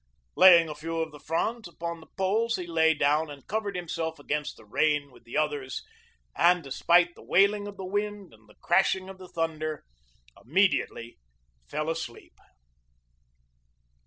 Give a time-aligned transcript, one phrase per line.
[0.35, 4.17] Laying a few of the fronds upon the poles he lay down and covered himself
[4.17, 5.83] against the rain with the others,
[6.35, 9.83] and despite the wailing of the wind and the crashing of the thunder,
[10.43, 11.19] immediately
[11.67, 12.33] fell asleep.